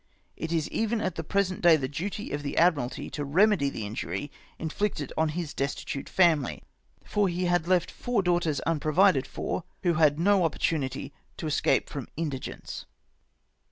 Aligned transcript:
It 0.35 0.51
is 0.51 0.67
even 0.71 0.99
at 0.99 1.13
the 1.13 1.23
present 1.23 1.61
day 1.61 1.75
the 1.75 1.87
duty 1.87 2.31
of 2.31 2.41
the 2.41 2.57
Admiralty 2.57 3.07
to 3.11 3.23
remedy 3.23 3.69
the 3.69 3.85
injury 3.85 4.31
in 4.57 4.71
flicted 4.71 5.13
on 5.15 5.29
his 5.29 5.53
destitute 5.53 6.09
family— 6.09 6.63
for 7.11 7.27
he 7.27 7.45
had 7.45 7.67
left 7.67 7.91
four 7.91 8.23
daughters 8.23 8.61
unprovided 8.61 9.27
for, 9.27 9.63
who 9.83 9.93
had 9.93 10.19
no 10.19 10.39
opportumty 10.39 11.11
to 11.37 11.45
escape 11.45 11.87
from 11.87 12.07
indigence. 12.17 12.87